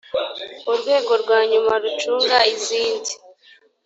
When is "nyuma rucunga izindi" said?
1.51-3.11